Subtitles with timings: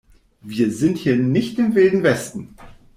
[0.41, 2.55] Wir sind hier nicht im Wilden Westen.